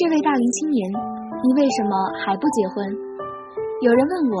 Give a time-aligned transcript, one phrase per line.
[0.00, 0.80] 这位大龄青年，
[1.44, 1.92] 你为什么
[2.24, 2.88] 还不结婚？
[3.84, 4.36] 有人问我，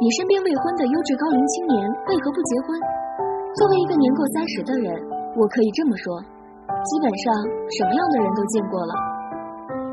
[0.00, 1.76] 你身边未婚的优质高龄青年
[2.08, 2.72] 为何不结婚？
[3.52, 4.88] 作为一个年过三十的人，
[5.36, 6.16] 我可以这么说，
[6.64, 7.24] 基本上
[7.76, 8.92] 什么样的人都见过了。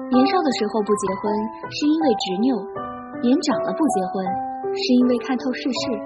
[0.08, 1.28] 年少的时候不结婚
[1.67, 2.48] 是因为执拗，
[3.20, 4.23] 年长了不结婚
[4.72, 6.00] 是因为看透世事。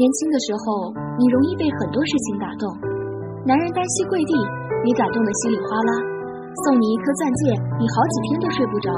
[0.00, 2.64] 年轻的时候，你容易被很多事情打动，
[3.44, 4.32] 男人单膝跪地，
[4.80, 6.15] 你感动的稀里哗啦。
[6.64, 8.88] 送你一颗钻戒，你好几天都睡不着。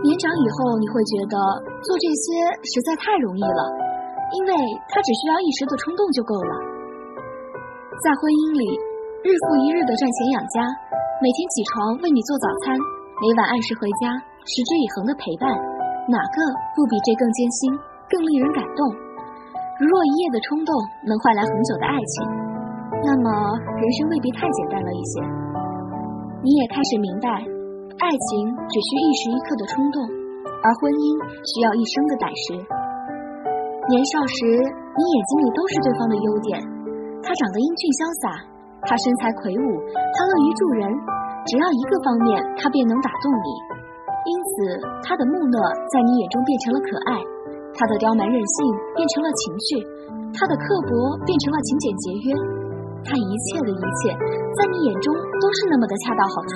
[0.00, 1.36] 年长以后，你会觉得
[1.84, 2.24] 做这些
[2.64, 3.62] 实在太容易了，
[4.38, 4.52] 因为
[4.88, 6.52] 他只需要一时的冲动就够了。
[8.00, 8.64] 在婚姻里，
[9.24, 10.64] 日复一日的赚钱养家，
[11.20, 12.72] 每天起床为你做早餐，
[13.20, 14.16] 每晚按时回家，
[14.48, 15.48] 持之以恒的陪伴，
[16.08, 16.36] 哪个
[16.72, 17.72] 不比这更艰辛、
[18.08, 18.80] 更令人感动？
[19.76, 20.72] 如若一夜的冲动
[21.04, 22.14] 能换来很久的爱情，
[23.04, 23.28] 那么
[23.76, 25.20] 人生未必太简单了一些。
[26.44, 27.28] 你也开始明白，
[27.96, 28.28] 爱情
[28.68, 29.96] 只需一时一刻的冲动，
[30.60, 31.04] 而婚姻
[31.48, 32.44] 需要一生的胆识。
[33.88, 36.60] 年少时，你眼睛里都是对方的优点，
[37.24, 38.26] 他长得英俊潇洒，
[38.84, 39.66] 他身材魁梧，
[40.12, 40.84] 他乐于助人，
[41.48, 43.48] 只要一个方面，他便能打动你。
[44.26, 44.54] 因此，
[45.06, 45.56] 他的木讷
[45.88, 47.16] 在你眼中变成了可爱，
[47.78, 48.56] 他的刁蛮任性
[48.92, 49.80] 变成了情趣，
[50.36, 50.90] 他的刻薄
[51.24, 52.28] 变成了勤俭节约。
[53.04, 54.14] 他一切的一切，
[54.56, 56.52] 在你眼中都是那么的恰到好处。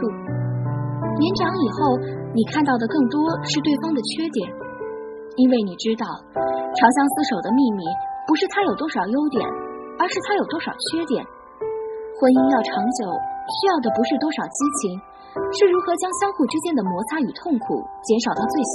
[1.21, 1.99] 年长以后，
[2.33, 4.49] 你看到的更多是对方的缺点，
[5.37, 7.84] 因为你知道，长相厮守的秘密
[8.25, 9.43] 不是他有多少优点，
[10.00, 11.21] 而是他有多少缺点。
[12.17, 14.97] 婚姻要长久，需要的不是多少激情，
[15.56, 18.55] 是如何将相互之间的摩擦与痛苦减少到最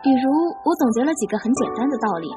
[0.00, 0.24] 比如，
[0.64, 2.28] 我总结了几个很简单的道理。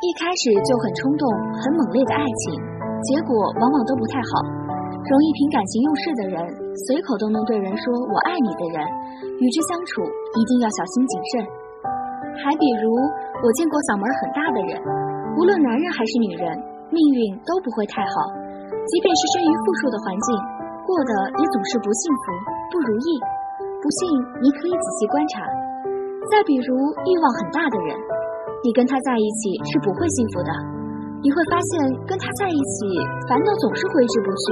[0.00, 1.28] 一开始就很冲动、
[1.60, 2.56] 很猛烈的爱情，
[3.04, 4.32] 结果往往都不太好。
[4.96, 6.40] 容易凭感情用事的人，
[6.88, 8.80] 随口都能对人说“我爱你”的人，
[9.20, 11.32] 与之相处一定要小心谨慎。
[12.40, 12.88] 还比如，
[13.44, 14.72] 我见过嗓门很大的人，
[15.36, 16.48] 无论男人还是女人，
[16.88, 18.24] 命运都不会太好。
[18.88, 20.28] 即便是生于富庶的环境，
[20.88, 22.24] 过得也总是不幸福、
[22.72, 23.08] 不如意。
[23.84, 24.00] 不信，
[24.40, 25.44] 你可以仔细观察。
[26.32, 26.72] 再比如，
[27.04, 27.92] 欲望很大的人。
[28.60, 30.52] 你跟他在一起是不会幸福的，
[31.24, 31.70] 你会发现
[32.04, 32.76] 跟他在一起
[33.24, 34.44] 烦恼总是挥之不去，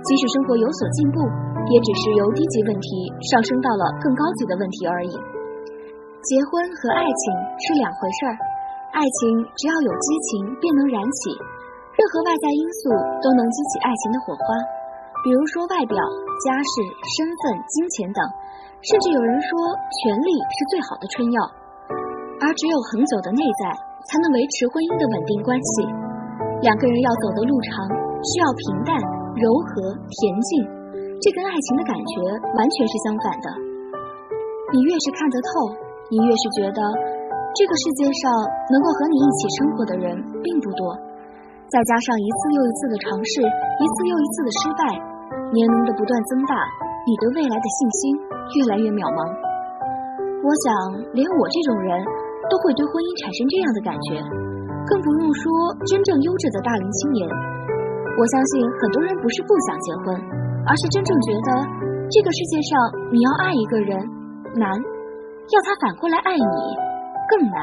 [0.00, 1.20] 即使生活有所进步，
[1.68, 2.88] 也只是由低级问题
[3.28, 5.12] 上升到了更高级的问题而已。
[6.24, 7.22] 结婚和爱情
[7.68, 8.34] 是两回事儿，
[8.96, 9.20] 爱情
[9.60, 11.36] 只要有激情便能燃起，
[11.92, 12.88] 任何外在因素
[13.20, 14.44] 都能激起爱情的火花，
[15.20, 16.00] 比如说外表、
[16.48, 16.72] 家世、
[17.12, 18.24] 身份、金钱等，
[18.80, 19.52] 甚至有人说
[20.00, 21.38] 权力是最好的春药。
[22.54, 23.62] 只有恒久的内在，
[24.06, 25.82] 才能维持婚姻的稳定关系。
[26.62, 27.82] 两个人要走的路长，
[28.22, 28.94] 需要平淡、
[29.34, 30.62] 柔和、恬静，
[31.18, 32.14] 这跟爱情的感觉
[32.54, 33.46] 完全是相反的。
[34.70, 35.50] 你越是看得透，
[36.14, 36.78] 你越是觉得
[37.58, 38.30] 这个世界上
[38.70, 40.94] 能够和你一起生活的人并不多。
[41.66, 44.82] 再加上一次又一次的尝试，一次又一次的失败，
[45.50, 46.54] 年龄的不断增大，
[47.02, 48.00] 你对未来的信心
[48.54, 49.20] 越来越渺茫。
[50.38, 50.70] 我想，
[51.18, 51.98] 连我这种人。
[52.48, 54.20] 都会对婚姻产生这样的感觉，
[54.88, 55.44] 更不用说
[55.88, 57.24] 真正优质的大龄青年。
[58.14, 60.14] 我相信很多人不是不想结婚，
[60.68, 61.48] 而是真正觉得
[62.12, 62.70] 这个世界上
[63.10, 63.90] 你要爱一个人
[64.54, 64.70] 难，
[65.50, 66.54] 要他反过来爱你
[67.26, 67.58] 更难。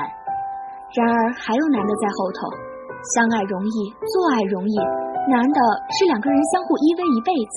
[0.92, 2.52] 然而还有难的在后头，
[3.16, 3.76] 相爱容易，
[4.12, 4.76] 做爱容易，
[5.32, 5.60] 难的
[5.96, 7.56] 是两个人相互依偎一辈子。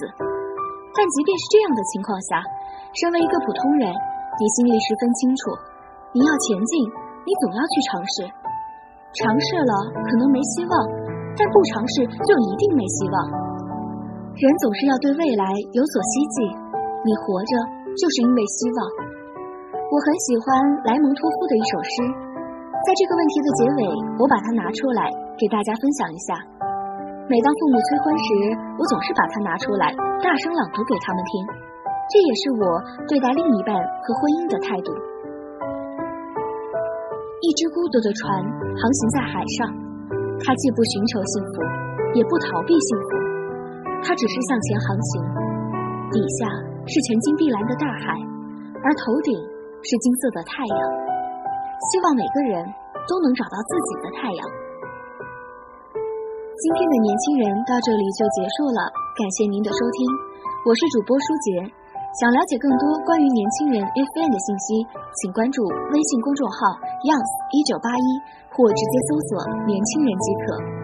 [0.94, 2.38] 但即便是这样的情况下，
[2.94, 5.50] 身为一个普通人，你心里十分清楚，
[6.14, 6.70] 你要前进。
[7.24, 8.16] 你总要去尝试，
[9.16, 10.72] 尝试了可能没希望，
[11.32, 13.16] 但不尝试就一定没希望。
[14.36, 16.52] 人总是要对未来有所希冀，
[17.00, 17.52] 你活着
[17.96, 18.78] 就是因为希望。
[19.72, 20.44] 我很喜欢
[20.84, 21.96] 莱蒙托夫的一首诗，
[22.84, 23.80] 在这个问题的结尾，
[24.20, 25.08] 我把它拿出来
[25.40, 26.36] 给大家分享一下。
[27.24, 28.28] 每当父母催婚时，
[28.76, 29.88] 我总是把它拿出来
[30.20, 31.32] 大声朗读给他们听，
[32.12, 32.64] 这也是我
[33.08, 34.92] 对待另一半和婚姻的态度。
[37.40, 38.22] 一只孤独的船
[38.76, 39.68] 航行在海上，
[40.40, 41.62] 它既不寻求幸福，
[42.14, 43.08] 也不逃避幸福，
[44.02, 45.10] 他只是向前航行。
[46.14, 46.46] 底下
[46.86, 48.14] 是全金碧蓝的大海，
[48.80, 49.34] 而头顶
[49.82, 50.78] 是金色的太阳。
[51.92, 52.64] 希望每个人
[53.08, 54.40] 都能找到自己的太阳。
[56.54, 58.80] 今天的年轻人到这里就结束了，
[59.18, 59.98] 感谢您的收听，
[60.64, 61.83] 我是主播舒杰。
[62.14, 64.86] 想了解更多关于年轻人 F N 的信息，
[65.18, 68.08] 请关注微信公众号 “youngs 一九八一”
[68.54, 70.83] 或直接搜索“年轻人”即可。